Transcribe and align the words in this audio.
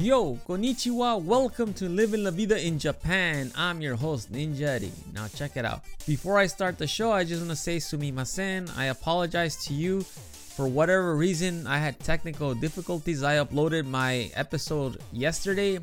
Yo, 0.00 0.38
konnichiwa, 0.46 1.20
welcome 1.20 1.74
to 1.74 1.88
Living 1.88 2.22
La 2.22 2.30
Vida 2.30 2.64
in 2.64 2.78
Japan. 2.78 3.50
I'm 3.56 3.80
your 3.80 3.96
host, 3.96 4.30
Ninjari. 4.30 4.92
Now 5.12 5.26
check 5.26 5.56
it 5.56 5.64
out. 5.64 5.80
Before 6.06 6.38
I 6.38 6.46
start 6.46 6.78
the 6.78 6.86
show, 6.86 7.10
I 7.10 7.24
just 7.24 7.40
want 7.40 7.50
to 7.50 7.56
say 7.56 7.78
sumimasen. 7.78 8.70
I 8.78 8.84
apologize 8.84 9.56
to 9.64 9.74
you. 9.74 10.02
For 10.02 10.68
whatever 10.68 11.16
reason, 11.16 11.66
I 11.66 11.78
had 11.78 11.98
technical 11.98 12.54
difficulties. 12.54 13.24
I 13.24 13.38
uploaded 13.38 13.86
my 13.86 14.30
episode 14.34 15.02
yesterday 15.10 15.80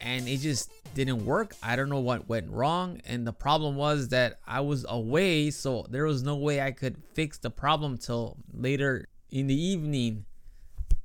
and 0.00 0.28
it 0.28 0.36
just 0.36 0.70
didn't 0.94 1.26
work. 1.26 1.56
I 1.60 1.74
don't 1.74 1.88
know 1.88 1.98
what 1.98 2.28
went 2.28 2.48
wrong. 2.52 3.00
And 3.04 3.26
the 3.26 3.32
problem 3.32 3.74
was 3.74 4.10
that 4.10 4.38
I 4.46 4.60
was 4.60 4.86
away, 4.88 5.50
so 5.50 5.86
there 5.90 6.04
was 6.04 6.22
no 6.22 6.36
way 6.36 6.60
I 6.60 6.70
could 6.70 7.02
fix 7.14 7.38
the 7.38 7.50
problem 7.50 7.98
till 7.98 8.36
later 8.52 9.08
in 9.28 9.48
the 9.48 9.60
evening. 9.60 10.26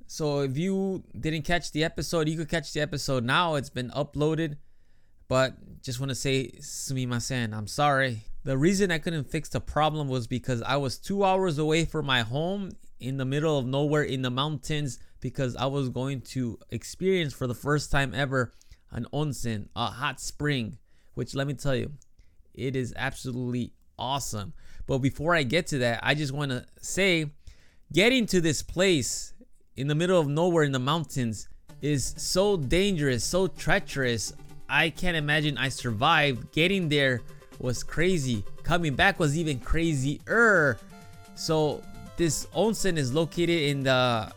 So 0.07 0.41
if 0.41 0.57
you 0.57 1.03
didn't 1.19 1.43
catch 1.43 1.71
the 1.71 1.83
episode, 1.83 2.29
you 2.29 2.37
could 2.37 2.49
catch 2.49 2.73
the 2.73 2.81
episode 2.81 3.23
now. 3.23 3.55
It's 3.55 3.69
been 3.69 3.89
uploaded. 3.91 4.57
But 5.27 5.81
just 5.81 5.99
want 5.99 6.09
to 6.09 6.15
say 6.15 6.51
sumimasen. 6.59 7.53
I'm 7.53 7.67
sorry. 7.67 8.21
The 8.43 8.57
reason 8.57 8.91
I 8.91 8.99
couldn't 8.99 9.31
fix 9.31 9.49
the 9.49 9.59
problem 9.59 10.07
was 10.07 10.27
because 10.27 10.61
I 10.61 10.77
was 10.77 10.99
2 10.99 11.23
hours 11.23 11.57
away 11.57 11.85
from 11.85 12.05
my 12.05 12.21
home 12.21 12.73
in 12.99 13.17
the 13.17 13.25
middle 13.25 13.57
of 13.57 13.65
nowhere 13.65 14.03
in 14.03 14.21
the 14.21 14.29
mountains 14.29 14.99
because 15.19 15.55
I 15.55 15.65
was 15.65 15.89
going 15.89 16.21
to 16.21 16.59
experience 16.69 17.33
for 17.33 17.47
the 17.47 17.55
first 17.55 17.91
time 17.91 18.13
ever 18.13 18.53
an 18.91 19.07
onsen, 19.11 19.69
a 19.75 19.87
hot 19.87 20.21
spring, 20.21 20.77
which 21.15 21.33
let 21.33 21.47
me 21.47 21.55
tell 21.55 21.75
you, 21.75 21.91
it 22.53 22.75
is 22.75 22.93
absolutely 22.95 23.73
awesome. 23.97 24.53
But 24.85 24.99
before 24.99 25.33
I 25.33 25.41
get 25.41 25.65
to 25.67 25.79
that, 25.79 26.01
I 26.03 26.13
just 26.13 26.31
want 26.31 26.51
to 26.51 26.65
say 26.79 27.31
getting 27.91 28.27
to 28.27 28.39
this 28.39 28.61
place 28.61 29.33
in 29.77 29.87
the 29.87 29.95
middle 29.95 30.19
of 30.19 30.27
nowhere 30.27 30.63
in 30.63 30.71
the 30.71 30.79
mountains 30.79 31.49
is 31.81 32.13
so 32.17 32.57
dangerous, 32.57 33.23
so 33.23 33.47
treacherous. 33.47 34.33
I 34.69 34.89
can't 34.89 35.17
imagine 35.17 35.57
I 35.57 35.69
survived. 35.69 36.51
Getting 36.51 36.89
there 36.89 37.21
was 37.59 37.83
crazy. 37.83 38.43
Coming 38.63 38.95
back 38.95 39.19
was 39.19 39.37
even 39.37 39.59
crazier. 39.59 40.77
So 41.35 41.83
this 42.17 42.47
onsen 42.47 42.97
is 42.97 43.13
located 43.13 43.49
in 43.49 43.83
the 43.83 44.31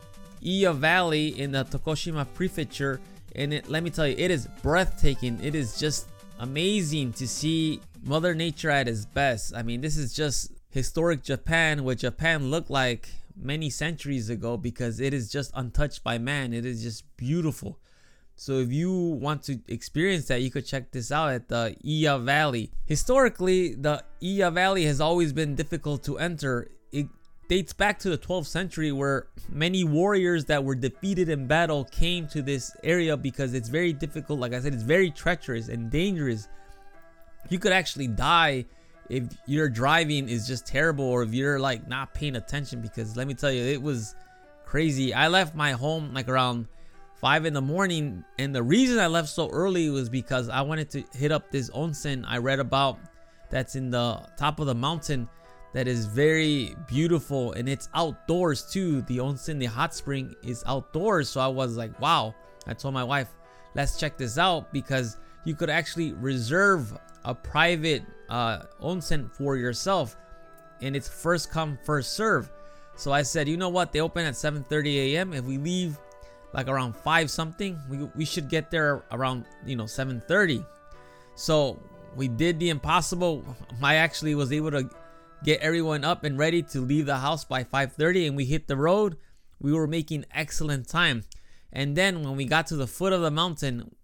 Iya 0.45 0.73
Valley 0.73 1.39
in 1.41 1.53
the 1.53 1.65
Tokushima 1.65 2.27
Prefecture, 2.35 3.01
and 3.35 3.53
it, 3.55 3.69
let 3.69 3.83
me 3.83 3.91
tell 3.91 4.07
you, 4.07 4.15
it 4.19 4.31
is 4.31 4.49
breathtaking. 4.63 5.39
It 5.43 5.55
is 5.55 5.79
just 5.79 6.09
amazing 6.39 7.13
to 7.15 7.27
see 7.27 7.81
Mother 8.05 8.35
Nature 8.35 8.71
at 8.71 8.89
its 8.89 9.05
best. 9.05 9.55
I 9.55 9.63
mean, 9.63 9.81
this 9.81 9.97
is 9.97 10.13
just 10.13 10.53
historic 10.71 11.23
Japan, 11.23 11.85
what 11.85 11.99
Japan 11.99 12.51
looked 12.51 12.71
like 12.71 13.09
many 13.41 13.71
centuries 13.71 14.29
ago 14.31 14.57
because 14.57 15.01
it 15.01 15.15
is 15.15 15.31
just 15.31 15.51
untouched 15.55 16.03
by 16.03 16.19
man. 16.19 16.53
It 16.53 16.65
is 16.65 16.83
just 16.83 17.05
beautiful. 17.17 17.79
So 18.37 18.61
if 18.61 18.73
you 18.73 18.93
want 18.93 19.43
to 19.45 19.59
experience 19.67 20.27
that, 20.27 20.43
you 20.43 20.51
could 20.51 20.65
check 20.65 20.93
this 20.93 21.11
out 21.11 21.31
at 21.31 21.49
the 21.49 21.77
Iya 21.85 22.19
Valley. 22.19 22.71
Historically, 22.87 23.75
the 23.75 24.05
Iya 24.23 24.53
Valley 24.53 24.85
has 24.85 25.01
always 25.01 25.33
been 25.33 25.57
difficult 25.57 26.05
to 26.05 26.19
enter. 26.19 26.71
It 26.93 27.09
dates 27.49 27.73
back 27.73 27.99
to 28.01 28.11
the 28.11 28.19
12th 28.19 28.47
century 28.47 28.93
where 28.93 29.27
many 29.49 29.83
warriors 29.83 30.45
that 30.45 30.63
were 30.63 30.77
defeated 30.77 31.29
in 31.29 31.49
battle 31.49 31.85
came 31.87 32.29
to 32.29 32.41
this 32.41 32.71
area 32.85 33.17
because 33.17 33.55
it's 33.55 33.69
very 33.69 33.93
difficult. 33.93 34.39
Like 34.39 34.53
I 34.53 34.61
said, 34.61 34.73
it's 34.73 34.85
very 34.85 35.11
treacherous 35.11 35.69
and 35.69 35.91
dangerous. 35.91 36.47
You 37.49 37.59
could 37.59 37.73
actually 37.73 38.07
die 38.07 38.67
if 39.09 39.25
your 39.47 39.69
driving 39.69 40.29
is 40.29 40.47
just 40.47 40.67
terrible 40.67 41.05
or 41.05 41.23
if 41.23 41.33
you're 41.33 41.59
like 41.59 41.89
not 41.89 42.15
paying 42.15 42.37
attention 42.37 42.81
because 42.81 43.17
let 43.17 43.27
me 43.27 43.35
tell 43.35 43.51
you 43.51 43.63
it 43.65 43.81
was 43.81 44.15
crazy. 44.65 45.15
I 45.15 45.29
left 45.29 45.55
my 45.55 45.73
home 45.73 46.13
like 46.13 46.29
around 46.29 46.67
five 47.17 47.47
in 47.47 47.53
the 47.53 47.61
morning 47.61 48.25
and 48.39 48.55
the 48.55 48.63
reason 48.63 48.97
i 48.97 49.09
left 49.09 49.29
so 49.29 49.49
early 49.51 49.91
was 49.91 50.09
because 50.09 50.49
i 50.49 50.61
wanted 50.61 50.89
to 50.89 51.03
hit 51.15 51.33
up 51.33 51.51
this 51.51 51.69
onsen 51.71 52.25
i 52.29 52.39
read 52.39 52.61
about 52.61 52.97
that's 53.51 53.75
in 53.75 53.91
the 53.91 54.25
top 54.37 54.61
of 54.61 54.69
the 54.69 54.75
mountain 54.75 55.29
that 55.75 55.87
is 55.87 56.07
very 56.07 56.75
beautiful 56.87 57.53
and 57.53 57.69
it's 57.69 57.89
outdoors 57.95 58.71
too. 58.71 59.03
The 59.03 59.19
onsen 59.19 59.59
the 59.59 59.67
hot 59.67 59.95
spring 59.95 60.35
is 60.43 60.65
outdoors 60.67 61.29
so 61.29 61.41
i 61.41 61.47
was 61.47 61.77
like 61.77 61.99
wow. 62.01 62.35
I 62.67 62.75
told 62.75 62.95
my 62.95 63.05
wife 63.05 63.29
let's 63.75 63.99
check 63.99 64.17
this 64.17 64.39
out 64.39 64.73
because 64.73 65.17
you 65.45 65.55
could 65.55 65.71
actually 65.71 66.13
reserve 66.15 66.97
a 67.25 67.35
private 67.35 68.03
uh, 68.29 68.61
onsen 68.83 69.31
for 69.33 69.57
yourself 69.57 70.17
and 70.81 70.95
it's 70.95 71.09
first 71.09 71.51
come 71.51 71.79
first 71.85 72.15
serve. 72.15 72.51
So 72.97 73.13
i 73.13 73.23
said 73.23 73.49
you 73.49 73.57
know 73.57 73.69
what? 73.69 73.93
They 73.93 74.01
open 74.01 74.25
at 74.27 74.35
7:30 74.35 75.15
a.m 75.15 75.33
if 75.33 75.45
we 75.45 75.59
leave 75.59 75.99
like 76.55 76.69
around 76.69 76.97
5 76.97 77.31
something 77.31 77.79
we, 77.91 77.99
we 78.17 78.25
should 78.25 78.49
get 78.49 78.71
there 78.71 79.05
around 79.13 79.45
you 79.67 79.77
know 79.77 79.85
7:30 79.85 80.65
so 81.35 81.79
we 82.17 82.27
did 82.27 82.59
the 82.59 82.71
impossible. 82.71 83.45
I 83.83 83.95
actually 83.95 84.35
was 84.35 84.53
able 84.53 84.73
to 84.73 84.91
get 85.45 85.61
everyone 85.61 86.05
up 86.05 86.25
and 86.25 86.37
ready 86.37 86.63
to 86.65 86.81
leave 86.81 87.07
the 87.07 87.19
house 87.19 87.45
by 87.45 87.63
5:30 87.65 88.27
and 88.27 88.37
we 88.37 88.45
hit 88.45 88.67
the 88.67 88.77
road. 88.77 89.17
We 89.61 89.73
were 89.73 89.87
making 89.87 90.27
excellent 90.35 90.89
time. 90.89 91.25
And 91.73 91.97
then 91.97 92.23
when 92.23 92.37
we 92.37 92.45
got 92.45 92.67
to 92.69 92.77
the 92.77 92.87
foot 92.87 93.13
of 93.13 93.21
the 93.21 93.31
mountain 93.31 93.95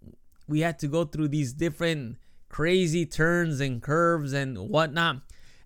we 0.47 0.61
had 0.61 0.79
to 0.79 0.87
go 0.87 1.05
through 1.05 1.29
these 1.29 1.53
different 1.53 2.19
crazy 2.55 3.05
turns 3.05 3.59
and 3.59 3.83
curves 3.83 4.33
and 4.33 4.57
whatnot. 4.57 5.17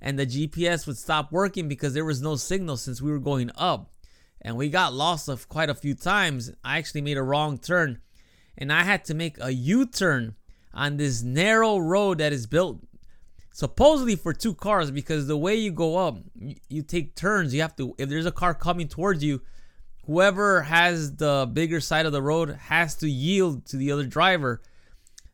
And 0.00 0.18
the 0.18 0.24
GPS 0.24 0.86
would 0.86 0.96
stop 0.96 1.30
working 1.30 1.68
because 1.68 1.92
there 1.92 2.04
was 2.06 2.22
no 2.22 2.36
signal 2.36 2.78
since 2.78 3.02
we 3.02 3.10
were 3.10 3.18
going 3.18 3.50
up. 3.58 3.92
And 4.40 4.56
we 4.56 4.70
got 4.70 4.94
lost 4.94 5.28
of 5.28 5.50
quite 5.50 5.68
a 5.68 5.74
few 5.74 5.94
times. 5.94 6.50
I 6.64 6.78
actually 6.78 7.02
made 7.02 7.18
a 7.18 7.22
wrong 7.22 7.58
turn. 7.58 8.00
And 8.56 8.72
I 8.72 8.84
had 8.84 9.04
to 9.04 9.14
make 9.14 9.36
a 9.38 9.52
U 9.52 9.84
turn 9.84 10.36
on 10.72 10.96
this 10.96 11.22
narrow 11.22 11.76
road 11.76 12.18
that 12.18 12.32
is 12.32 12.46
built 12.46 12.80
supposedly 13.52 14.16
for 14.16 14.32
two 14.32 14.54
cars 14.54 14.90
because 14.90 15.26
the 15.26 15.36
way 15.36 15.56
you 15.56 15.70
go 15.70 15.98
up, 15.98 16.16
you, 16.34 16.56
you 16.70 16.82
take 16.82 17.14
turns. 17.14 17.52
You 17.52 17.60
have 17.60 17.76
to, 17.76 17.94
if 17.98 18.08
there's 18.08 18.24
a 18.24 18.32
car 18.32 18.54
coming 18.54 18.88
towards 18.88 19.22
you, 19.22 19.42
whoever 20.06 20.62
has 20.62 21.16
the 21.16 21.50
bigger 21.52 21.82
side 21.82 22.06
of 22.06 22.12
the 22.12 22.22
road 22.22 22.56
has 22.62 22.94
to 22.96 23.10
yield 23.10 23.66
to 23.66 23.76
the 23.76 23.92
other 23.92 24.06
driver 24.06 24.62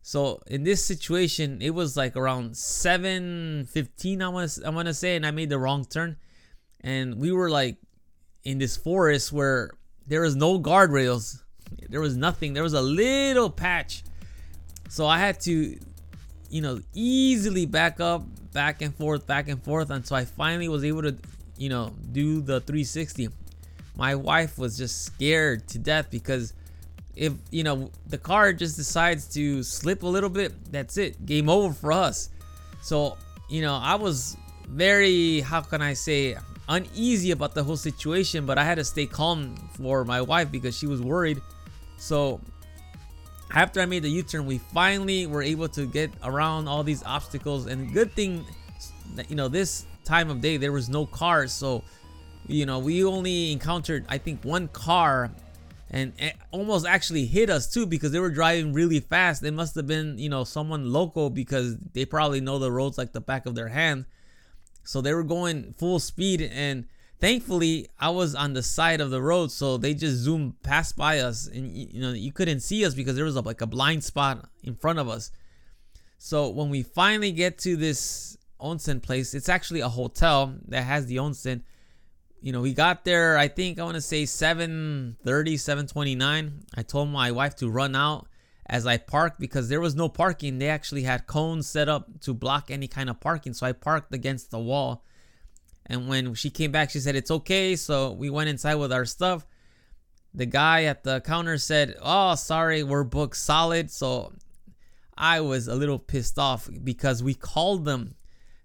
so 0.06 0.42
in 0.46 0.64
this 0.64 0.84
situation, 0.84 1.62
it 1.62 1.70
was 1.70 1.96
like 1.96 2.14
around 2.14 2.50
7:15. 2.56 4.20
I 4.20 4.28
want 4.28 4.58
I 4.62 4.68
want 4.68 4.86
to 4.86 4.92
say, 4.92 5.16
and 5.16 5.24
I 5.24 5.30
made 5.30 5.48
the 5.48 5.58
wrong 5.58 5.86
turn, 5.86 6.18
and 6.82 7.14
we 7.16 7.32
were 7.32 7.48
like 7.48 7.78
in 8.44 8.58
this 8.58 8.76
forest 8.76 9.32
where 9.32 9.70
there 10.06 10.20
was 10.20 10.36
no 10.36 10.60
guardrails. 10.60 11.42
There 11.88 12.02
was 12.02 12.18
nothing. 12.18 12.52
There 12.52 12.62
was 12.62 12.74
a 12.74 12.82
little 12.82 13.48
patch. 13.48 14.04
So 14.90 15.06
I 15.06 15.18
had 15.18 15.40
to, 15.40 15.80
you 16.50 16.60
know, 16.60 16.80
easily 16.92 17.64
back 17.64 17.98
up, 17.98 18.26
back 18.52 18.82
and 18.82 18.94
forth, 18.94 19.26
back 19.26 19.48
and 19.48 19.64
forth 19.64 19.88
until 19.88 20.18
I 20.18 20.26
finally 20.26 20.68
was 20.68 20.84
able 20.84 21.00
to, 21.00 21.16
you 21.56 21.70
know, 21.70 21.94
do 22.12 22.42
the 22.42 22.60
360. 22.60 23.30
My 23.96 24.14
wife 24.16 24.58
was 24.58 24.76
just 24.76 25.02
scared 25.06 25.66
to 25.68 25.78
death 25.78 26.10
because 26.10 26.52
if 27.16 27.32
you 27.50 27.62
know 27.62 27.90
the 28.06 28.18
car 28.18 28.52
just 28.52 28.76
decides 28.76 29.26
to 29.34 29.62
slip 29.62 30.02
a 30.02 30.06
little 30.06 30.30
bit, 30.30 30.52
that's 30.72 30.96
it. 30.96 31.24
Game 31.26 31.48
over 31.48 31.72
for 31.72 31.92
us. 31.92 32.30
So 32.82 33.16
you 33.48 33.62
know 33.62 33.74
I 33.74 33.94
was 33.94 34.36
very 34.68 35.40
how 35.40 35.60
can 35.60 35.82
I 35.82 35.94
say 35.94 36.36
uneasy 36.68 37.30
about 37.30 37.54
the 37.54 37.62
whole 37.62 37.76
situation, 37.76 38.46
but 38.46 38.58
I 38.58 38.64
had 38.64 38.76
to 38.76 38.84
stay 38.84 39.06
calm 39.06 39.54
for 39.76 40.04
my 40.04 40.20
wife 40.22 40.50
because 40.50 40.76
she 40.76 40.86
was 40.86 41.00
worried. 41.00 41.40
So 41.98 42.40
after 43.52 43.80
I 43.80 43.86
made 43.86 44.02
the 44.02 44.10
U-turn, 44.10 44.46
we 44.46 44.58
finally 44.58 45.26
were 45.26 45.42
able 45.42 45.68
to 45.68 45.86
get 45.86 46.10
around 46.24 46.66
all 46.66 46.82
these 46.82 47.04
obstacles. 47.04 47.66
And 47.66 47.92
good 47.92 48.12
thing 48.12 48.44
you 49.28 49.36
know 49.36 49.48
this 49.48 49.86
time 50.04 50.30
of 50.30 50.40
day 50.40 50.56
there 50.56 50.72
was 50.72 50.88
no 50.88 51.06
cars, 51.06 51.52
so 51.52 51.82
you 52.46 52.66
know 52.66 52.78
we 52.78 53.04
only 53.04 53.52
encountered 53.52 54.04
I 54.08 54.18
think 54.18 54.44
one 54.44 54.68
car 54.68 55.30
and 55.94 56.12
almost 56.50 56.86
actually 56.86 57.24
hit 57.24 57.48
us 57.48 57.72
too 57.72 57.86
because 57.86 58.10
they 58.10 58.18
were 58.18 58.30
driving 58.30 58.72
really 58.72 58.98
fast. 58.98 59.40
They 59.40 59.52
must 59.52 59.76
have 59.76 59.86
been, 59.86 60.18
you 60.18 60.28
know, 60.28 60.42
someone 60.42 60.92
local 60.92 61.30
because 61.30 61.76
they 61.92 62.04
probably 62.04 62.40
know 62.40 62.58
the 62.58 62.72
roads 62.72 62.98
like 62.98 63.12
the 63.12 63.20
back 63.20 63.46
of 63.46 63.54
their 63.54 63.68
hand. 63.68 64.04
So 64.82 65.00
they 65.00 65.14
were 65.14 65.22
going 65.22 65.72
full 65.78 66.00
speed 66.00 66.42
and 66.42 66.86
thankfully 67.20 67.86
I 68.00 68.10
was 68.10 68.34
on 68.34 68.54
the 68.54 68.62
side 68.62 69.00
of 69.00 69.10
the 69.10 69.22
road 69.22 69.52
so 69.52 69.76
they 69.76 69.94
just 69.94 70.16
zoomed 70.16 70.60
past 70.64 70.96
by 70.96 71.20
us 71.20 71.46
and 71.46 71.70
you 71.70 72.00
know 72.00 72.12
you 72.12 72.32
couldn't 72.32 72.60
see 72.60 72.84
us 72.84 72.92
because 72.92 73.14
there 73.14 73.24
was 73.24 73.36
a, 73.36 73.40
like 73.40 73.60
a 73.60 73.66
blind 73.66 74.02
spot 74.02 74.48
in 74.64 74.74
front 74.74 74.98
of 74.98 75.08
us. 75.08 75.30
So 76.18 76.48
when 76.48 76.70
we 76.70 76.82
finally 76.82 77.30
get 77.30 77.56
to 77.58 77.76
this 77.76 78.36
onsen 78.60 79.00
place, 79.00 79.32
it's 79.32 79.48
actually 79.48 79.80
a 79.80 79.88
hotel 79.88 80.56
that 80.66 80.82
has 80.82 81.06
the 81.06 81.16
onsen 81.16 81.62
you 82.44 82.52
know, 82.52 82.60
we 82.60 82.74
got 82.74 83.06
there, 83.06 83.38
I 83.38 83.48
think 83.48 83.78
I 83.78 83.84
want 83.84 83.94
to 83.94 84.02
say 84.02 84.24
7:30, 84.24 85.56
7:29. 85.56 86.52
I 86.74 86.82
told 86.82 87.08
my 87.08 87.30
wife 87.30 87.56
to 87.56 87.70
run 87.70 87.96
out 87.96 88.26
as 88.66 88.86
I 88.86 88.98
parked 88.98 89.40
because 89.40 89.70
there 89.70 89.80
was 89.80 89.94
no 89.94 90.10
parking. 90.10 90.58
They 90.58 90.68
actually 90.68 91.04
had 91.04 91.26
cones 91.26 91.66
set 91.66 91.88
up 91.88 92.20
to 92.20 92.34
block 92.34 92.70
any 92.70 92.86
kind 92.86 93.08
of 93.08 93.18
parking. 93.18 93.54
So 93.54 93.66
I 93.66 93.72
parked 93.72 94.14
against 94.14 94.50
the 94.50 94.58
wall. 94.58 95.06
And 95.86 96.06
when 96.06 96.34
she 96.34 96.50
came 96.50 96.70
back, 96.70 96.90
she 96.90 97.00
said 97.00 97.16
it's 97.16 97.30
okay. 97.30 97.76
So 97.76 98.12
we 98.12 98.28
went 98.28 98.50
inside 98.50 98.74
with 98.74 98.92
our 98.92 99.06
stuff. 99.06 99.46
the 100.34 100.46
guy 100.46 100.84
at 100.84 101.04
the 101.04 101.22
counter 101.22 101.56
said, 101.56 101.96
"Oh, 102.02 102.34
sorry, 102.34 102.82
we're 102.82 103.04
booked 103.04 103.36
solid." 103.38 103.90
So 103.90 104.32
I 105.16 105.40
was 105.40 105.66
a 105.68 105.76
little 105.76 105.98
pissed 105.98 106.38
off 106.38 106.68
because 106.82 107.22
we 107.22 107.34
called 107.34 107.84
them 107.86 108.16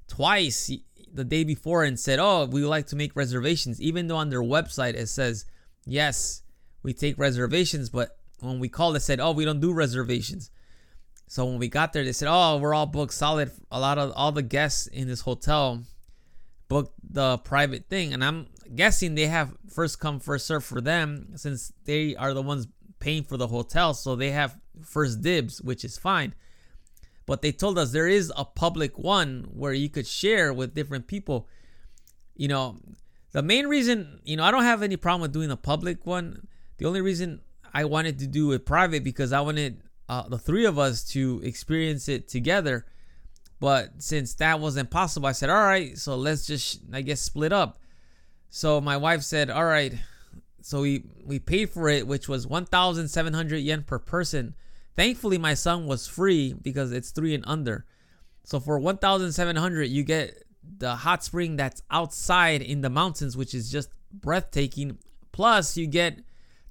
twice 0.08 0.70
the 1.14 1.24
day 1.24 1.44
before 1.44 1.84
and 1.84 2.00
said, 2.00 2.20
"Oh, 2.20 2.46
we 2.46 2.62
would 2.62 2.70
like 2.70 2.88
to 2.88 2.96
make 2.96 3.16
reservations," 3.16 3.82
even 3.82 4.08
though 4.08 4.18
on 4.18 4.30
their 4.30 4.42
website 4.42 4.94
it 4.96 5.08
says, 5.08 5.46
"Yes, 5.86 6.44
we 6.84 6.94
take 6.94 7.18
reservations," 7.18 7.90
but 7.90 8.18
when 8.40 8.60
we 8.60 8.70
called, 8.70 8.96
they 8.96 9.00
said, 9.00 9.20
"Oh, 9.20 9.32
we 9.32 9.46
don't 9.46 9.60
do 9.60 9.74
reservations." 9.74 10.52
So 11.28 11.46
when 11.46 11.60
we 11.60 11.68
got 11.68 11.94
there, 11.94 12.04
they 12.04 12.14
said, 12.14 12.28
"Oh, 12.30 12.58
we're 12.58 12.74
all 12.74 12.86
booked 12.86 13.14
solid. 13.14 13.52
A 13.72 13.80
lot 13.80 13.98
of 13.98 14.12
all 14.16 14.32
the 14.32 14.42
guests 14.42 14.88
in 14.88 15.08
this 15.08 15.22
hotel 15.22 15.84
booked 16.68 16.94
the 17.04 17.38
private 17.40 17.90
thing," 17.90 18.14
and 18.14 18.24
I'm 18.24 18.48
guessing 18.76 19.16
they 19.16 19.28
have 19.28 19.56
first 19.68 20.00
come 20.00 20.20
first 20.20 20.46
serve 20.46 20.64
for 20.64 20.82
them 20.82 21.34
since 21.36 21.72
they 21.86 22.16
are 22.16 22.34
the 22.34 22.42
ones 22.42 22.68
paying 23.00 23.24
for 23.24 23.38
the 23.38 23.48
hotel, 23.48 23.94
so 23.94 24.16
they 24.16 24.32
have 24.32 24.58
first 24.84 25.22
dibs, 25.22 25.62
which 25.62 25.84
is 25.84 25.98
fine. 25.98 26.34
But 27.30 27.44
they 27.44 27.52
told 27.52 27.78
us 27.78 27.92
there 27.92 28.08
is 28.08 28.34
a 28.36 28.44
public 28.44 28.98
one 28.98 29.50
where 29.54 29.72
you 29.72 29.88
could 29.88 30.08
share 30.08 30.52
with 30.52 30.74
different 30.74 31.06
people. 31.06 31.48
You 32.36 32.48
know, 32.48 32.78
the 33.34 33.44
main 33.44 33.68
reason, 33.68 34.20
you 34.24 34.36
know, 34.36 34.44
I 34.44 34.50
don't 34.50 34.64
have 34.64 34.82
any 34.82 34.98
problem 34.98 35.22
with 35.22 35.32
doing 35.32 35.52
a 35.52 35.56
public 35.56 36.08
one. 36.08 36.48
The 36.80 36.88
only 36.88 37.02
reason 37.02 37.42
I 37.72 37.86
wanted 37.86 38.18
to 38.18 38.26
do 38.26 38.52
it 38.54 38.66
private 38.66 39.04
because 39.04 39.32
I 39.32 39.42
wanted 39.42 39.84
uh, 40.10 40.28
the 40.28 40.40
three 40.40 40.66
of 40.66 40.80
us 40.80 41.04
to 41.12 41.40
experience 41.44 42.10
it 42.10 42.28
together. 42.28 42.88
But 43.60 44.02
since 44.02 44.34
that 44.36 44.60
wasn't 44.60 44.90
possible, 44.90 45.28
I 45.28 45.34
said, 45.34 45.52
all 45.52 45.64
right, 45.64 45.96
so 46.00 46.16
let's 46.16 46.48
just, 46.48 46.80
I 46.92 47.02
guess, 47.02 47.22
split 47.22 47.54
up. 47.54 47.78
So 48.50 48.82
my 48.82 48.98
wife 48.98 49.22
said, 49.22 49.52
all 49.52 49.66
right. 49.66 49.94
So 50.64 50.82
we, 50.82 51.04
we 51.24 51.38
paid 51.38 51.70
for 51.70 51.90
it, 51.90 52.08
which 52.08 52.28
was 52.28 52.48
1,700 52.48 53.58
yen 53.58 53.84
per 53.84 54.00
person. 54.00 54.56
Thankfully, 54.96 55.38
my 55.38 55.54
son 55.54 55.86
was 55.86 56.08
free 56.08 56.54
because 56.54 56.92
it's 56.92 57.12
three 57.12 57.34
and 57.34 57.44
under. 57.48 57.86
So 58.44 58.60
for 58.60 58.80
1,700, 58.80 59.84
you 59.86 60.04
get 60.04 60.44
the 60.78 60.96
hot 60.96 61.24
spring 61.24 61.56
that's 61.56 61.82
outside 61.90 62.62
in 62.62 62.82
the 62.82 62.90
mountains, 62.90 63.38
which 63.38 63.54
is 63.54 63.72
just 63.72 63.90
breathtaking. 64.12 64.98
Plus, 65.32 65.78
you 65.78 65.88
get 65.88 66.20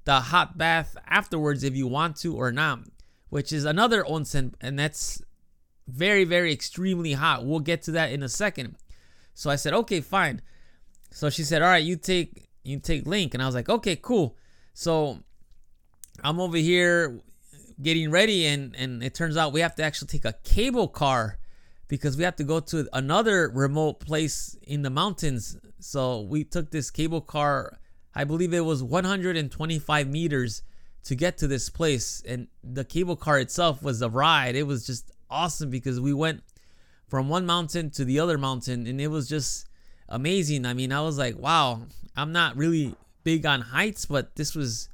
the 0.05 0.19
hot 0.19 0.57
bath 0.57 0.97
afterwards 1.07 1.63
if 1.63 1.75
you 1.75 1.87
want 1.87 2.17
to 2.17 2.35
or 2.35 2.51
not, 2.51 2.79
which 3.29 3.51
is 3.51 3.65
another 3.65 4.03
onsen, 4.03 4.53
and 4.61 4.77
that's 4.77 5.21
very, 5.87 6.23
very 6.23 6.51
extremely 6.51 7.13
hot. 7.13 7.45
We'll 7.45 7.59
get 7.59 7.81
to 7.83 7.91
that 7.91 8.11
in 8.11 8.23
a 8.23 8.29
second. 8.29 8.75
So 9.33 9.49
I 9.49 9.55
said, 9.55 9.73
okay, 9.73 10.01
fine. 10.01 10.41
So 11.11 11.29
she 11.29 11.43
said, 11.43 11.61
all 11.61 11.69
right, 11.69 11.83
you 11.83 11.95
take 11.95 12.49
you 12.63 12.79
take 12.79 13.07
Link, 13.07 13.33
and 13.33 13.41
I 13.41 13.45
was 13.45 13.55
like, 13.55 13.69
okay, 13.69 13.95
cool. 13.95 14.37
So 14.73 15.19
I'm 16.23 16.39
over 16.39 16.57
here 16.57 17.19
getting 17.81 18.11
ready 18.11 18.45
and 18.45 18.75
and 18.75 19.03
it 19.03 19.13
turns 19.13 19.37
out 19.37 19.53
we 19.53 19.61
have 19.61 19.75
to 19.75 19.83
actually 19.83 20.07
take 20.07 20.25
a 20.25 20.33
cable 20.43 20.87
car 20.87 21.37
because 21.87 22.17
we 22.17 22.23
have 22.23 22.35
to 22.35 22.43
go 22.43 22.59
to 22.59 22.87
another 22.93 23.49
remote 23.49 23.99
place 23.99 24.55
in 24.61 24.83
the 24.83 24.89
mountains. 24.89 25.57
So 25.79 26.21
we 26.21 26.43
took 26.43 26.71
this 26.71 26.91
cable 26.91 27.21
car 27.21 27.79
i 28.15 28.23
believe 28.23 28.53
it 28.53 28.61
was 28.61 28.83
125 28.83 30.07
meters 30.07 30.63
to 31.03 31.15
get 31.15 31.37
to 31.37 31.47
this 31.47 31.69
place. 31.69 32.21
And 32.27 32.47
the 32.63 32.83
cable 32.83 33.15
car 33.15 33.39
itself 33.39 33.81
was 33.81 34.01
a 34.01 34.09
ride. 34.09 34.55
It 34.55 34.67
was 34.67 34.85
just 34.85 35.11
awesome 35.29 35.69
because 35.69 35.99
we 35.99 36.13
went 36.13 36.41
from 37.07 37.29
one 37.29 37.45
mountain 37.45 37.89
to 37.91 38.05
the 38.05 38.19
other 38.19 38.37
mountain 38.37 38.85
and 38.87 38.99
it 38.99 39.07
was 39.07 39.27
just 39.29 39.67
amazing. 40.07 40.65
I 40.65 40.73
mean 40.73 40.91
i 40.91 41.01
was 41.01 41.17
like 41.17 41.37
wow 41.37 41.81
i'm 42.15 42.31
not 42.31 42.57
really 42.57 42.95
big 43.23 43.45
on 43.45 43.61
heights 43.61 44.05
but 44.05 44.35
this 44.35 44.55
was 44.55 44.89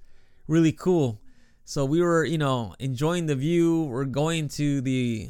really 0.47 0.71
cool 0.71 1.19
so 1.65 1.83
we 1.83 1.99
were, 1.99 2.23
you 2.23 2.37
know, 2.37 2.75
enjoying 2.77 3.25
the 3.25 3.35
view. 3.35 3.85
We're 3.85 4.05
going 4.05 4.49
to 4.49 4.81
the, 4.81 5.29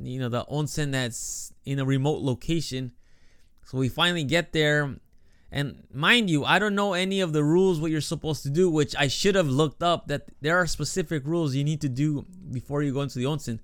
you 0.00 0.20
know, 0.20 0.28
the 0.28 0.44
onsen 0.44 0.92
that's 0.92 1.52
in 1.64 1.80
a 1.80 1.84
remote 1.84 2.22
location. 2.22 2.92
So 3.66 3.78
we 3.78 3.88
finally 3.88 4.22
get 4.22 4.52
there. 4.52 4.94
And 5.50 5.82
mind 5.92 6.30
you, 6.30 6.44
I 6.44 6.60
don't 6.60 6.76
know 6.76 6.94
any 6.94 7.20
of 7.20 7.32
the 7.32 7.42
rules 7.42 7.80
what 7.80 7.90
you're 7.90 8.00
supposed 8.00 8.44
to 8.44 8.48
do, 8.48 8.70
which 8.70 8.94
I 8.96 9.08
should 9.08 9.34
have 9.34 9.48
looked 9.48 9.82
up 9.82 10.06
that 10.06 10.28
there 10.40 10.56
are 10.56 10.68
specific 10.68 11.26
rules 11.26 11.54
you 11.56 11.64
need 11.64 11.80
to 11.80 11.88
do 11.88 12.24
before 12.52 12.84
you 12.84 12.94
go 12.94 13.02
into 13.02 13.18
the 13.18 13.24
onsen. 13.24 13.58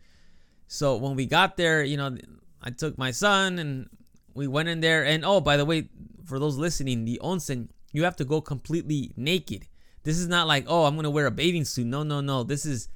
So 0.66 0.96
when 0.96 1.14
we 1.14 1.24
got 1.24 1.56
there, 1.56 1.84
you 1.84 1.96
know, 1.96 2.18
I 2.60 2.70
took 2.70 2.98
my 2.98 3.12
son 3.12 3.60
and 3.60 3.88
we 4.34 4.48
went 4.48 4.68
in 4.68 4.80
there. 4.80 5.04
And 5.04 5.24
oh, 5.24 5.40
by 5.40 5.56
the 5.56 5.64
way, 5.64 5.88
for 6.26 6.40
those 6.40 6.56
listening, 6.56 7.04
the 7.04 7.20
onsen, 7.22 7.68
you 7.92 8.02
have 8.02 8.16
to 8.16 8.24
go 8.24 8.40
completely 8.40 9.12
naked. 9.16 9.68
This 10.08 10.18
is 10.18 10.26
not 10.26 10.46
like, 10.46 10.64
oh, 10.68 10.86
I'm 10.86 10.96
gonna 10.96 11.10
wear 11.10 11.26
a 11.26 11.30
bathing 11.30 11.66
suit. 11.66 11.86
No, 11.86 12.02
no, 12.02 12.22
no. 12.22 12.42
This 12.42 12.64
is 12.64 12.88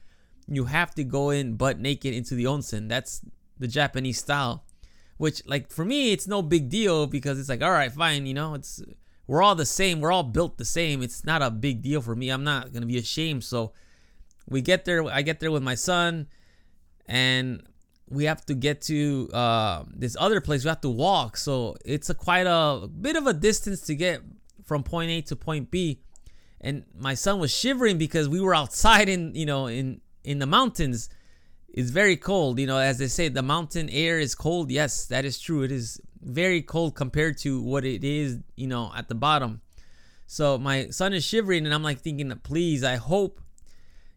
you 0.49 0.65
have 0.65 0.95
to 0.95 1.05
go 1.05 1.29
in 1.29 1.57
butt 1.57 1.79
naked 1.79 2.15
into 2.15 2.35
the 2.35 2.45
onsen. 2.45 2.89
That's 2.89 3.21
the 3.59 3.69
Japanese 3.69 4.19
style. 4.19 4.65
Which 5.19 5.47
like 5.47 5.71
for 5.71 5.85
me 5.85 6.13
it's 6.13 6.27
no 6.27 6.41
big 6.41 6.71
deal 6.71 7.07
because 7.07 7.39
it's 7.39 7.51
like, 7.51 7.61
all 7.61 7.71
right, 7.71 7.93
fine, 7.93 8.25
you 8.25 8.33
know, 8.33 8.55
it's 8.55 8.83
we're 9.27 9.43
all 9.43 9.55
the 9.55 9.67
same, 9.67 10.01
we're 10.01 10.11
all 10.11 10.23
built 10.23 10.57
the 10.57 10.65
same. 10.65 11.03
It's 11.03 11.23
not 11.23 11.43
a 11.43 11.51
big 11.51 11.83
deal 11.83 12.01
for 12.01 12.17
me. 12.17 12.31
I'm 12.31 12.45
not 12.45 12.73
gonna 12.73 12.87
be 12.87 12.97
ashamed. 12.97 13.45
So 13.45 13.75
we 14.49 14.63
get 14.63 14.87
there, 14.87 15.05
I 15.05 15.21
get 15.21 15.39
there 15.39 15.53
with 15.53 15.63
my 15.63 15.75
son, 15.75 16.29
and 17.05 17.63
we 18.09 18.25
have 18.25 18.47
to 18.47 18.55
get 18.55 18.81
to 18.85 19.29
uh, 19.35 19.85
this 19.95 20.17
other 20.19 20.41
place. 20.41 20.65
We 20.65 20.71
have 20.71 20.81
to 20.81 20.89
walk, 20.89 21.37
so 21.37 21.77
it's 21.85 22.09
a 22.09 22.15
quite 22.15 22.47
a 22.47 22.89
bit 22.89 23.17
of 23.17 23.27
a 23.27 23.35
distance 23.35 23.83
to 23.83 23.95
get 23.95 24.23
from 24.65 24.83
point 24.83 25.11
A 25.11 25.21
to 25.21 25.37
point 25.37 25.71
B 25.71 26.01
and 26.63 26.85
my 26.97 27.15
son 27.15 27.39
was 27.41 27.55
shivering 27.55 27.99
because 27.99 28.29
we 28.29 28.41
were 28.41 28.55
outside 28.55 29.09
in 29.09 29.35
you 29.35 29.47
know 29.47 29.67
in 29.67 30.01
in 30.25 30.39
the 30.39 30.47
mountains. 30.47 31.09
It's 31.69 31.91
very 31.91 32.17
cold 32.17 32.59
you 32.59 32.67
know 32.67 32.79
as 32.79 32.99
they 32.99 33.09
say 33.09 33.29
the 33.29 33.43
mountain 33.43 33.89
air 33.91 34.19
is 34.19 34.35
cold. 34.35 34.71
Yes 34.71 35.07
that 35.07 35.25
is 35.25 35.39
true. 35.39 35.63
It 35.63 35.73
is 35.73 36.01
very 36.21 36.63
cold 36.63 36.95
compared 36.95 37.39
to 37.39 37.61
what 37.61 37.85
it 37.85 38.05
is 38.05 38.39
you 38.57 38.67
know 38.67 38.93
at 38.97 39.09
the 39.09 39.15
bottom. 39.15 39.61
So 40.27 40.59
my 40.59 40.89
son 40.89 41.13
is 41.13 41.25
shivering 41.25 41.67
and 41.67 41.75
i'm 41.75 41.83
like 41.83 42.01
thinking 42.01 42.31
please 42.43 42.85
i 42.85 42.97
hope 42.97 43.41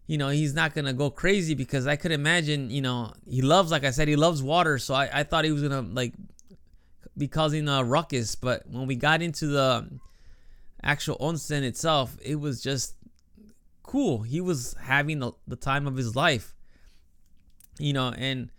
you 0.07 0.17
know 0.17 0.29
he's 0.29 0.53
not 0.53 0.73
gonna 0.73 0.93
go 0.93 1.09
crazy 1.09 1.55
because 1.55 1.87
i 1.87 1.97
could 1.97 2.11
imagine 2.11 2.69
you 2.69 2.81
know 2.81 3.11
he 3.27 3.41
loves 3.41 3.71
like 3.71 3.83
i 3.83 3.91
said 3.91 4.07
he 4.07 4.15
loves 4.15 4.41
water. 4.43 4.77
So 4.77 4.93
i, 4.93 5.09
I 5.11 5.23
thought 5.23 5.45
he 5.45 5.51
was 5.51 5.63
gonna 5.63 5.81
like 5.81 6.13
be 7.17 7.27
causing 7.27 7.67
a 7.67 7.83
ruckus. 7.83 8.35
But 8.35 8.63
when 8.69 8.87
we 8.87 8.95
got 8.95 9.21
into 9.21 9.47
the 9.47 9.89
actual 10.85 11.17
onsen 11.17 11.63
itself, 11.63 12.17
it 12.23 12.35
was 12.35 12.61
just 12.61 12.95
cool. 13.83 14.21
He 14.21 14.39
was 14.39 14.75
having 14.81 15.19
the, 15.19 15.31
the 15.47 15.55
time 15.55 15.87
of 15.87 15.97
his 15.97 16.15
life. 16.15 16.53
You 17.77 17.91
know, 17.91 18.13
and 18.17 18.51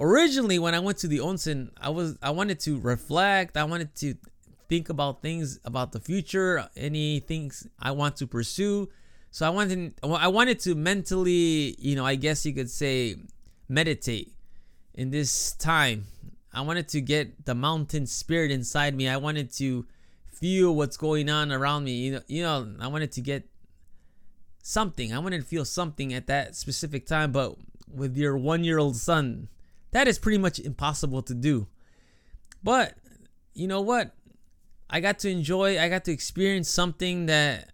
originally 0.00 0.58
when 0.58 0.74
I 0.74 0.80
went 0.80 0.98
to 0.98 1.08
the 1.08 1.18
onsen, 1.18 1.70
I 1.78 1.90
was 1.90 2.16
I 2.22 2.30
wanted 2.30 2.60
to 2.60 2.80
reflect. 2.80 3.56
I 3.56 3.64
wanted 3.64 3.94
to 3.96 4.14
think 4.68 4.88
about 4.88 5.20
things 5.20 5.58
about 5.64 5.92
the 5.92 6.00
future, 6.00 6.68
any 6.76 7.20
things 7.20 7.66
I 7.78 7.90
want 7.90 8.16
to 8.16 8.26
pursue. 8.26 8.88
So 9.30 9.46
I 9.46 9.50
wanted 9.50 9.94
I 10.02 10.28
wanted 10.28 10.60
to 10.60 10.74
mentally, 10.74 11.76
you 11.78 11.96
know, 11.96 12.06
I 12.06 12.14
guess 12.14 12.46
you 12.46 12.54
could 12.54 12.70
say 12.70 13.16
meditate 13.68 14.32
in 14.94 15.10
this 15.10 15.52
time. 15.52 16.04
I 16.54 16.60
wanted 16.62 16.88
to 16.88 17.00
get 17.00 17.44
the 17.44 17.54
mountain 17.54 18.06
spirit 18.06 18.50
inside 18.50 18.94
me. 18.94 19.08
I 19.08 19.16
wanted 19.16 19.52
to 19.54 19.86
feel 20.42 20.74
what's 20.74 20.96
going 20.96 21.30
on 21.30 21.52
around 21.52 21.84
me. 21.84 21.92
You 21.92 22.12
know, 22.14 22.20
you 22.26 22.42
know, 22.42 22.74
I 22.80 22.88
wanted 22.88 23.12
to 23.12 23.20
get 23.20 23.48
something. 24.60 25.14
I 25.14 25.20
wanted 25.20 25.40
to 25.40 25.46
feel 25.46 25.64
something 25.64 26.12
at 26.12 26.26
that 26.26 26.56
specific 26.56 27.06
time, 27.06 27.30
but 27.30 27.54
with 27.86 28.16
your 28.16 28.36
1-year-old 28.36 28.96
son, 28.96 29.46
that 29.92 30.08
is 30.08 30.18
pretty 30.18 30.38
much 30.38 30.58
impossible 30.58 31.22
to 31.22 31.34
do. 31.34 31.68
But 32.60 32.94
you 33.54 33.68
know 33.68 33.82
what? 33.82 34.16
I 34.90 34.98
got 34.98 35.20
to 35.20 35.30
enjoy, 35.30 35.80
I 35.80 35.88
got 35.88 36.04
to 36.06 36.12
experience 36.12 36.68
something 36.68 37.26
that 37.26 37.70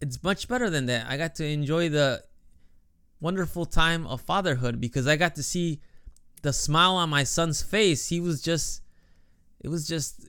it's 0.00 0.20
much 0.24 0.48
better 0.48 0.68
than 0.68 0.86
that. 0.86 1.06
I 1.08 1.16
got 1.16 1.36
to 1.36 1.46
enjoy 1.46 1.90
the 1.90 2.24
wonderful 3.20 3.66
time 3.66 4.04
of 4.04 4.20
fatherhood 4.20 4.80
because 4.80 5.06
I 5.06 5.14
got 5.14 5.36
to 5.36 5.44
see 5.44 5.80
the 6.42 6.52
smile 6.52 6.94
on 6.96 7.08
my 7.08 7.22
son's 7.22 7.62
face. 7.62 8.08
He 8.08 8.18
was 8.20 8.42
just 8.42 8.82
it 9.60 9.68
was 9.68 9.86
just 9.86 10.28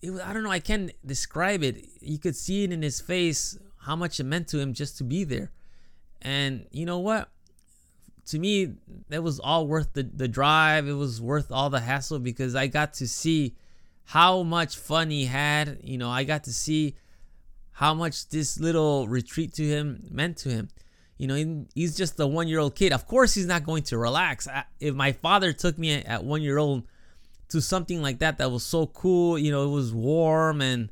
it 0.00 0.10
was, 0.10 0.20
I 0.20 0.32
don't 0.32 0.42
know, 0.42 0.50
I 0.50 0.60
can't 0.60 0.92
describe 1.04 1.62
it. 1.62 1.84
You 2.00 2.18
could 2.18 2.36
see 2.36 2.64
it 2.64 2.72
in 2.72 2.82
his 2.82 3.00
face 3.00 3.58
how 3.80 3.96
much 3.96 4.20
it 4.20 4.24
meant 4.24 4.48
to 4.48 4.58
him 4.58 4.74
just 4.74 4.98
to 4.98 5.04
be 5.04 5.24
there. 5.24 5.50
And 6.22 6.66
you 6.70 6.86
know 6.86 6.98
what? 6.98 7.28
To 8.26 8.38
me, 8.38 8.74
that 9.08 9.22
was 9.22 9.40
all 9.40 9.66
worth 9.66 9.94
the, 9.94 10.02
the 10.02 10.28
drive. 10.28 10.86
It 10.86 10.92
was 10.92 11.20
worth 11.20 11.50
all 11.50 11.70
the 11.70 11.80
hassle 11.80 12.18
because 12.18 12.54
I 12.54 12.66
got 12.66 12.94
to 12.94 13.08
see 13.08 13.54
how 14.04 14.42
much 14.42 14.76
fun 14.76 15.10
he 15.10 15.24
had. 15.24 15.78
You 15.82 15.98
know, 15.98 16.10
I 16.10 16.24
got 16.24 16.44
to 16.44 16.52
see 16.52 16.96
how 17.72 17.94
much 17.94 18.28
this 18.28 18.58
little 18.58 19.08
retreat 19.08 19.54
to 19.54 19.62
him 19.62 20.06
meant 20.10 20.36
to 20.38 20.50
him. 20.50 20.68
You 21.16 21.26
know, 21.26 21.66
he's 21.74 21.96
just 21.96 22.20
a 22.20 22.26
one 22.26 22.48
year 22.48 22.58
old 22.58 22.74
kid. 22.74 22.92
Of 22.92 23.06
course, 23.06 23.34
he's 23.34 23.46
not 23.46 23.64
going 23.64 23.84
to 23.84 23.98
relax. 23.98 24.46
If 24.78 24.94
my 24.94 25.12
father 25.12 25.52
took 25.52 25.78
me 25.78 25.94
at 25.94 26.24
one 26.24 26.42
year 26.42 26.58
old 26.58 26.84
to 27.50 27.60
something 27.60 28.02
like 28.02 28.18
that 28.18 28.38
that 28.38 28.50
was 28.50 28.64
so 28.64 28.86
cool. 28.86 29.38
You 29.38 29.50
know, 29.50 29.64
it 29.64 29.70
was 29.72 29.92
warm 29.92 30.60
and 30.60 30.90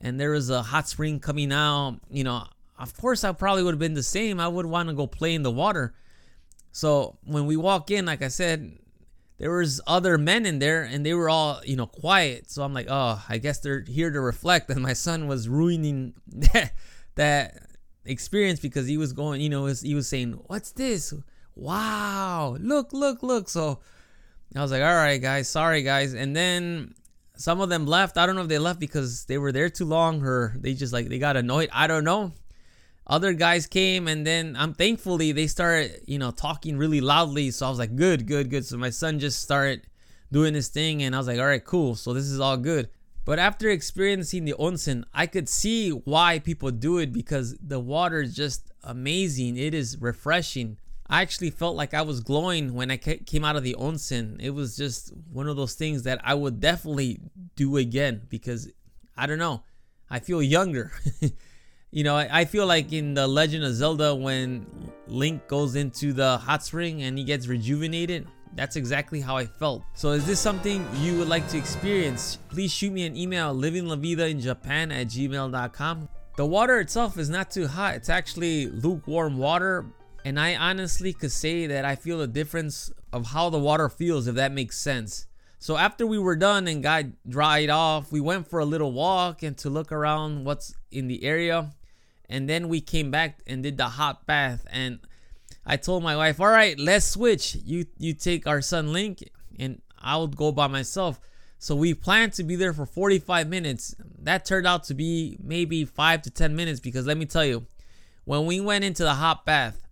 and 0.00 0.20
there 0.20 0.30
was 0.30 0.50
a 0.50 0.62
hot 0.62 0.88
spring 0.88 1.20
coming 1.20 1.52
out. 1.52 1.98
You 2.10 2.24
know, 2.24 2.44
of 2.78 2.96
course 2.96 3.24
I 3.24 3.32
probably 3.32 3.62
would 3.62 3.74
have 3.74 3.80
been 3.80 3.94
the 3.94 4.02
same. 4.02 4.40
I 4.40 4.48
would 4.48 4.66
want 4.66 4.88
to 4.88 4.94
go 4.94 5.06
play 5.06 5.34
in 5.34 5.42
the 5.42 5.50
water. 5.50 5.94
So 6.72 7.18
when 7.24 7.46
we 7.46 7.56
walk 7.56 7.90
in, 7.90 8.06
like 8.06 8.22
I 8.22 8.28
said, 8.28 8.78
there 9.38 9.50
was 9.52 9.80
other 9.86 10.18
men 10.18 10.46
in 10.46 10.58
there 10.58 10.82
and 10.82 11.06
they 11.06 11.14
were 11.14 11.30
all 11.30 11.60
you 11.64 11.76
know 11.76 11.86
quiet 11.86 12.50
so 12.50 12.62
i'm 12.62 12.74
like 12.74 12.88
oh 12.90 13.24
i 13.28 13.38
guess 13.38 13.60
they're 13.60 13.82
here 13.82 14.10
to 14.10 14.20
reflect 14.20 14.68
and 14.68 14.82
my 14.82 14.92
son 14.92 15.26
was 15.26 15.48
ruining 15.48 16.12
that, 16.26 16.72
that 17.14 17.62
experience 18.04 18.60
because 18.60 18.86
he 18.86 18.96
was 18.96 19.12
going 19.12 19.40
you 19.40 19.48
know 19.48 19.66
he 19.66 19.94
was 19.94 20.08
saying 20.08 20.32
what's 20.46 20.72
this 20.72 21.14
wow 21.54 22.56
look 22.60 22.92
look 22.92 23.22
look 23.22 23.48
so 23.48 23.80
i 24.56 24.62
was 24.62 24.70
like 24.70 24.82
all 24.82 24.94
right 24.94 25.20
guys 25.20 25.48
sorry 25.48 25.82
guys 25.82 26.14
and 26.14 26.34
then 26.34 26.94
some 27.36 27.60
of 27.60 27.68
them 27.68 27.86
left 27.86 28.18
i 28.18 28.26
don't 28.26 28.34
know 28.34 28.42
if 28.42 28.48
they 28.48 28.58
left 28.58 28.80
because 28.80 29.24
they 29.26 29.38
were 29.38 29.52
there 29.52 29.68
too 29.68 29.84
long 29.84 30.22
or 30.22 30.54
they 30.58 30.74
just 30.74 30.92
like 30.92 31.08
they 31.08 31.18
got 31.18 31.36
annoyed 31.36 31.68
i 31.72 31.86
don't 31.86 32.04
know 32.04 32.32
other 33.08 33.32
guys 33.32 33.66
came 33.66 34.06
and 34.06 34.26
then 34.26 34.54
I'm 34.58 34.74
thankfully 34.74 35.32
they 35.32 35.46
started, 35.46 36.02
you 36.06 36.18
know, 36.18 36.30
talking 36.30 36.76
really 36.76 37.00
loudly. 37.00 37.50
So 37.50 37.66
I 37.66 37.70
was 37.70 37.78
like, 37.78 37.96
good, 37.96 38.26
good, 38.26 38.50
good. 38.50 38.66
So 38.66 38.76
my 38.76 38.90
son 38.90 39.18
just 39.18 39.40
started 39.40 39.86
doing 40.30 40.54
his 40.54 40.68
thing 40.68 41.02
and 41.02 41.14
I 41.14 41.18
was 41.18 41.26
like, 41.26 41.38
all 41.38 41.46
right, 41.46 41.64
cool. 41.64 41.94
So 41.94 42.12
this 42.12 42.24
is 42.24 42.38
all 42.38 42.58
good. 42.58 42.90
But 43.24 43.38
after 43.38 43.70
experiencing 43.70 44.44
the 44.44 44.54
onsen, 44.58 45.04
I 45.12 45.26
could 45.26 45.48
see 45.48 45.90
why 45.90 46.38
people 46.38 46.70
do 46.70 46.98
it 46.98 47.12
because 47.12 47.56
the 47.60 47.80
water 47.80 48.20
is 48.20 48.34
just 48.34 48.72
amazing. 48.82 49.56
It 49.56 49.74
is 49.74 49.98
refreshing. 50.00 50.78
I 51.10 51.22
actually 51.22 51.50
felt 51.50 51.74
like 51.74 51.94
I 51.94 52.02
was 52.02 52.20
glowing 52.20 52.74
when 52.74 52.90
I 52.90 52.98
came 52.98 53.44
out 53.44 53.56
of 53.56 53.62
the 53.62 53.76
onsen. 53.78 54.36
It 54.40 54.50
was 54.50 54.76
just 54.76 55.12
one 55.32 55.48
of 55.48 55.56
those 55.56 55.74
things 55.74 56.02
that 56.02 56.20
I 56.22 56.34
would 56.34 56.60
definitely 56.60 57.20
do 57.56 57.78
again 57.78 58.22
because 58.28 58.70
I 59.16 59.26
don't 59.26 59.38
know. 59.38 59.62
I 60.10 60.20
feel 60.20 60.42
younger. 60.42 60.92
you 61.90 62.04
know, 62.04 62.16
I, 62.16 62.44
feel 62.44 62.66
like 62.66 62.92
in 62.92 63.14
the 63.14 63.26
Legend 63.26 63.64
of 63.64 63.74
Zelda 63.74 64.14
when 64.14 64.66
Link 65.06 65.48
goes 65.48 65.76
into 65.76 66.12
the 66.12 66.36
hot 66.38 66.62
spring 66.62 67.02
and 67.02 67.16
he 67.16 67.24
gets 67.24 67.46
rejuvenated. 67.46 68.26
That's 68.54 68.76
exactly 68.76 69.20
how 69.20 69.36
I 69.36 69.46
felt. 69.46 69.84
So 69.94 70.10
is 70.10 70.26
this 70.26 70.40
something 70.40 70.86
you 70.96 71.18
would 71.18 71.28
like 71.28 71.48
to 71.48 71.58
experience? 71.58 72.38
Please 72.48 72.72
shoot 72.72 72.92
me 72.92 73.06
an 73.06 73.16
email 73.16 73.54
livinglavidainjapan 73.54 74.92
at 74.92 75.06
gmail.com. 75.08 76.08
The 76.36 76.46
water 76.46 76.80
itself 76.80 77.18
is 77.18 77.30
not 77.30 77.50
too 77.50 77.66
hot. 77.66 77.94
It's 77.96 78.08
actually 78.08 78.66
lukewarm 78.66 79.38
water. 79.38 79.86
And 80.24 80.38
I 80.38 80.56
honestly 80.56 81.12
could 81.12 81.32
say 81.32 81.66
that 81.66 81.84
I 81.84 81.94
feel 81.94 82.18
the 82.18 82.26
difference 82.26 82.90
of 83.12 83.26
how 83.26 83.50
the 83.50 83.58
water 83.58 83.88
feels 83.88 84.26
if 84.26 84.34
that 84.34 84.52
makes 84.52 84.78
sense. 84.78 85.26
So 85.58 85.76
after 85.76 86.06
we 86.06 86.18
were 86.18 86.36
done 86.36 86.68
and 86.68 86.82
got 86.82 87.04
dried 87.28 87.70
off, 87.70 88.12
we 88.12 88.20
went 88.20 88.48
for 88.48 88.60
a 88.60 88.64
little 88.64 88.92
walk 88.92 89.42
and 89.42 89.56
to 89.58 89.70
look 89.70 89.90
around 89.90 90.44
what's 90.44 90.74
in 90.90 91.08
the 91.08 91.24
area 91.24 91.72
and 92.28 92.48
then 92.48 92.68
we 92.68 92.80
came 92.80 93.10
back 93.10 93.40
and 93.46 93.62
did 93.62 93.76
the 93.76 93.88
hot 93.88 94.26
bath 94.26 94.66
and 94.70 95.00
I 95.64 95.76
told 95.76 96.02
my 96.02 96.16
wife, 96.16 96.40
"All 96.40 96.48
right, 96.48 96.78
let's 96.78 97.06
switch. 97.06 97.54
You 97.54 97.86
you 97.98 98.14
take 98.14 98.46
our 98.46 98.62
son 98.62 98.92
Link 98.92 99.22
and 99.58 99.82
I'll 99.98 100.26
go 100.26 100.50
by 100.50 100.66
myself." 100.66 101.20
So 101.58 101.74
we 101.74 101.92
planned 101.92 102.32
to 102.34 102.44
be 102.44 102.56
there 102.56 102.72
for 102.72 102.86
45 102.86 103.48
minutes. 103.48 103.94
That 104.22 104.44
turned 104.44 104.66
out 104.66 104.84
to 104.84 104.94
be 104.94 105.36
maybe 105.42 105.84
5 105.84 106.22
to 106.22 106.30
10 106.30 106.54
minutes 106.54 106.80
because 106.80 107.04
let 107.04 107.18
me 107.18 107.26
tell 107.26 107.44
you, 107.44 107.66
when 108.24 108.46
we 108.46 108.60
went 108.60 108.84
into 108.84 109.02
the 109.02 109.14
hot 109.14 109.44
bath, 109.44 109.87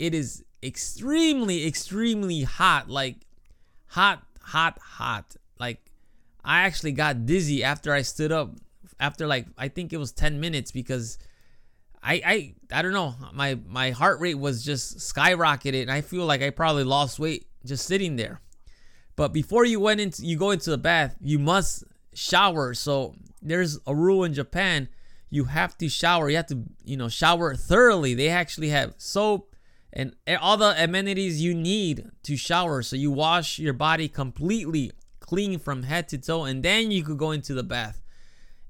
it 0.00 0.14
is 0.14 0.42
extremely 0.62 1.66
extremely 1.66 2.42
hot, 2.42 2.88
like 2.88 3.16
hot 3.86 4.22
hot 4.40 4.78
hot. 4.80 5.36
Like 5.58 5.78
I 6.42 6.62
actually 6.62 6.92
got 6.92 7.26
dizzy 7.26 7.62
after 7.62 7.92
I 7.92 8.00
stood 8.00 8.32
up 8.32 8.50
after 8.98 9.26
like 9.26 9.46
I 9.58 9.68
think 9.68 9.92
it 9.92 9.98
was 9.98 10.10
10 10.10 10.40
minutes 10.40 10.72
because 10.72 11.18
I 12.02 12.14
I 12.24 12.54
I 12.72 12.82
don't 12.82 12.94
know. 12.94 13.14
My 13.34 13.58
my 13.68 13.90
heart 13.90 14.20
rate 14.20 14.38
was 14.38 14.64
just 14.64 14.96
skyrocketed, 14.96 15.82
and 15.82 15.90
I 15.90 16.00
feel 16.00 16.24
like 16.24 16.40
I 16.40 16.48
probably 16.48 16.84
lost 16.84 17.18
weight 17.18 17.46
just 17.66 17.84
sitting 17.84 18.16
there. 18.16 18.40
But 19.16 19.34
before 19.34 19.66
you 19.66 19.80
went 19.80 20.00
into 20.00 20.24
you 20.24 20.38
go 20.38 20.50
into 20.50 20.70
the 20.70 20.78
bath, 20.78 21.14
you 21.20 21.38
must 21.38 21.84
shower. 22.14 22.72
So 22.72 23.16
there's 23.42 23.78
a 23.86 23.94
rule 23.94 24.24
in 24.24 24.32
Japan. 24.32 24.88
You 25.28 25.44
have 25.44 25.76
to 25.76 25.90
shower. 25.90 26.30
You 26.30 26.36
have 26.36 26.46
to 26.46 26.62
you 26.86 26.96
know 26.96 27.10
shower 27.10 27.54
thoroughly. 27.54 28.14
They 28.14 28.30
actually 28.30 28.70
have 28.70 28.94
soap 28.96 29.49
and 29.92 30.14
all 30.40 30.56
the 30.56 30.74
amenities 30.82 31.42
you 31.42 31.54
need 31.54 32.10
to 32.22 32.36
shower. 32.36 32.82
So 32.82 32.96
you 32.96 33.10
wash 33.10 33.58
your 33.58 33.72
body 33.72 34.08
completely 34.08 34.92
clean 35.20 35.58
from 35.58 35.84
head 35.84 36.08
to 36.08 36.18
toe, 36.18 36.44
and 36.44 36.62
then 36.62 36.90
you 36.90 37.02
could 37.02 37.18
go 37.18 37.32
into 37.32 37.54
the 37.54 37.62
bath. 37.62 38.02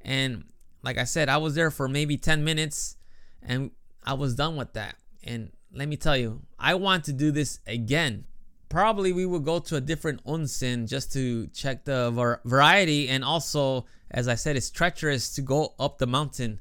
And 0.01 0.45
like 0.83 0.99
I 0.99 1.05
said, 1.05 1.29
I 1.29 1.37
was 1.37 1.55
there 1.55 1.71
for 1.71 1.89
maybe 1.89 2.17
10 2.17 2.45
minutes 2.45 2.97
and 3.43 3.71
I 4.05 4.15
was 4.15 4.35
done 4.35 4.57
with 4.57 4.73
that. 4.75 4.97
And 5.23 5.51
let 5.73 5.89
me 5.89 5.97
tell 5.97 6.17
you, 6.17 6.43
I 6.59 6.75
want 6.75 7.05
to 7.05 7.13
do 7.13 7.31
this 7.31 7.61
again. 7.67 8.25
Probably 8.69 9.13
we 9.13 9.27
will 9.27 9.41
go 9.41 9.59
to 9.59 9.77
a 9.77 9.81
different 9.81 10.25
onsen 10.25 10.89
just 10.89 11.13
to 11.13 11.49
check 11.49 11.85
the 11.85 12.11
var- 12.11 12.41
variety. 12.45 13.09
And 13.09 13.25
also, 13.25 13.87
as 14.11 14.29
I 14.29 14.37
said, 14.37 14.57
it's 14.57 14.71
treacherous 14.71 15.35
to 15.35 15.43
go 15.43 15.75
up 15.79 15.99
the 15.99 16.07
mountain. 16.07 16.61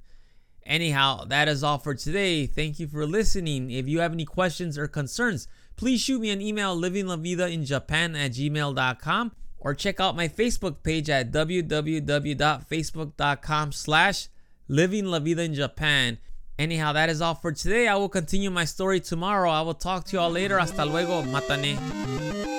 Anyhow, 0.69 1.25
that 1.25 1.47
is 1.47 1.63
all 1.63 1.79
for 1.79 1.95
today. 1.95 2.45
Thank 2.45 2.79
you 2.79 2.87
for 2.87 3.07
listening. 3.07 3.71
If 3.71 3.87
you 3.87 4.01
have 4.01 4.13
any 4.13 4.25
questions 4.25 4.77
or 4.77 4.87
concerns, 4.87 5.47
please 5.75 5.99
shoot 5.99 6.21
me 6.21 6.29
an 6.29 6.41
email 6.41 6.79
livinglavidainjapan 6.79 8.15
at 8.15 8.33
gmail.com 8.33 9.31
or 9.57 9.73
check 9.73 9.99
out 9.99 10.15
my 10.15 10.27
Facebook 10.27 10.83
page 10.83 11.09
at 11.09 11.31
www.facebook.com 11.31 13.71
slash 13.71 14.27
living 14.67 15.05
la 15.05 15.17
vida 15.17 15.41
in 15.41 15.55
Japan. 15.55 16.19
Anyhow, 16.59 16.93
that 16.93 17.09
is 17.09 17.19
all 17.19 17.35
for 17.35 17.51
today. 17.51 17.87
I 17.87 17.95
will 17.95 18.09
continue 18.09 18.51
my 18.51 18.65
story 18.65 18.99
tomorrow. 18.99 19.49
I 19.49 19.61
will 19.61 19.73
talk 19.73 20.05
to 20.05 20.13
you 20.13 20.19
all 20.19 20.29
later. 20.29 20.59
Hasta 20.59 20.85
luego. 20.85 21.23
Matane. 21.23 22.58